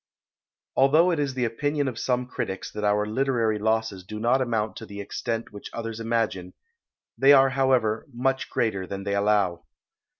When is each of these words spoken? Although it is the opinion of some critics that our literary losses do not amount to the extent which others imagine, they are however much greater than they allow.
Although 0.75 1.11
it 1.11 1.19
is 1.19 1.35
the 1.35 1.45
opinion 1.45 1.87
of 1.87 1.99
some 1.99 2.25
critics 2.25 2.71
that 2.71 2.83
our 2.83 3.05
literary 3.05 3.59
losses 3.59 4.03
do 4.03 4.19
not 4.19 4.41
amount 4.41 4.75
to 4.77 4.87
the 4.87 4.99
extent 4.99 5.51
which 5.53 5.69
others 5.73 5.99
imagine, 5.99 6.55
they 7.19 7.33
are 7.33 7.49
however 7.49 8.07
much 8.11 8.49
greater 8.49 8.87
than 8.87 9.03
they 9.03 9.13
allow. 9.13 9.63